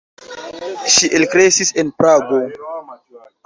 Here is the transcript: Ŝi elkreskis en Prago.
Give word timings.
Ŝi 0.93 1.11
elkreskis 1.21 1.75
en 1.85 1.95
Prago. 2.01 2.43